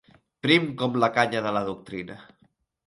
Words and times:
Prim 0.45 0.65
com 0.79 0.97
la 1.03 1.11
canya 1.19 1.45
de 1.49 1.53
la 1.59 1.65
doctrina. 1.71 2.21